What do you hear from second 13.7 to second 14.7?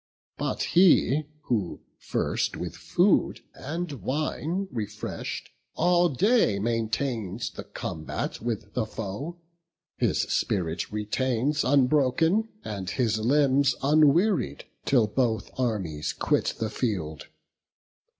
Unwearied,